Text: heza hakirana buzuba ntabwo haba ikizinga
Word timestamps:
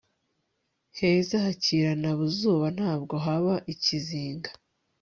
heza 0.97 1.35
hakirana 1.45 2.09
buzuba 2.19 2.67
ntabwo 2.77 3.15
haba 3.25 3.55
ikizinga 3.73 4.49